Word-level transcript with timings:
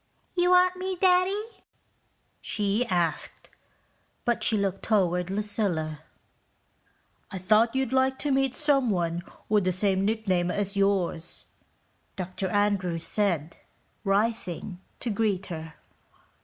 "You 0.35 0.49
wanted 0.49 0.79
me, 0.79 0.95
Daddy?" 0.95 1.43
she 2.41 2.87
asked, 2.87 3.51
but 4.25 4.41
she 4.43 4.57
looked 4.57 4.81
toward 4.81 5.29
Lucilla. 5.29 5.99
"I 7.29 7.37
thought 7.37 7.75
you'd 7.75 7.93
like 7.93 8.17
to 8.17 8.31
meet 8.31 8.55
someone 8.55 9.21
with 9.47 9.63
the 9.63 9.71
same 9.71 10.03
nickname 10.03 10.49
as 10.49 10.75
yours," 10.75 11.45
Dr. 12.15 12.47
Andrews 12.47 13.03
said, 13.03 13.57
rising 14.03 14.81
to 15.01 15.11
greet 15.11 15.45
her. 15.53 15.75